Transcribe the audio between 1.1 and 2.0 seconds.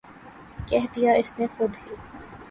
اس نے خود ہی